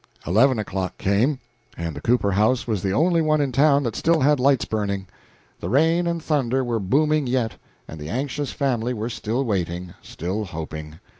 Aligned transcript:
Eleven 0.25 0.57
o'clock 0.57 0.97
came; 0.97 1.37
and 1.77 1.95
the 1.95 2.01
Cooper 2.01 2.31
house 2.31 2.65
was 2.65 2.81
the 2.81 2.91
only 2.91 3.21
one 3.21 3.39
in 3.39 3.51
the 3.51 3.55
town 3.55 3.83
that 3.83 3.95
still 3.95 4.21
had 4.21 4.39
lights 4.39 4.65
burning. 4.65 5.05
The 5.59 5.69
rain 5.69 6.07
and 6.07 6.19
thunder 6.23 6.63
were 6.63 6.79
booming 6.79 7.27
yet, 7.27 7.57
and 7.87 7.99
the 7.99 8.09
anxious 8.09 8.51
family 8.51 8.95
were 8.95 9.09
still 9.11 9.45
waiting, 9.45 9.93
still 10.01 10.45
hoping. 10.45 10.99